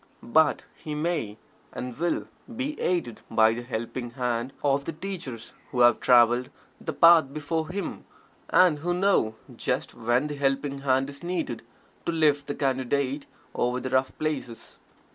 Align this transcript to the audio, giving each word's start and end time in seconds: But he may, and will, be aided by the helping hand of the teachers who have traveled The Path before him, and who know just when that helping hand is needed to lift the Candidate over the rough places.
But 0.33 0.63
he 0.73 0.95
may, 0.95 1.37
and 1.71 1.95
will, 1.95 2.27
be 2.55 2.73
aided 2.81 3.21
by 3.29 3.53
the 3.53 3.61
helping 3.61 4.09
hand 4.09 4.51
of 4.63 4.85
the 4.85 4.91
teachers 4.93 5.53
who 5.69 5.81
have 5.81 5.99
traveled 5.99 6.49
The 6.83 6.91
Path 6.93 7.31
before 7.35 7.69
him, 7.69 8.05
and 8.49 8.79
who 8.79 8.95
know 8.95 9.35
just 9.55 9.93
when 9.93 10.25
that 10.25 10.39
helping 10.39 10.79
hand 10.79 11.07
is 11.11 11.21
needed 11.21 11.61
to 12.07 12.11
lift 12.11 12.47
the 12.47 12.55
Candidate 12.55 13.27
over 13.53 13.79
the 13.79 13.91
rough 13.91 14.11
places. 14.17 14.79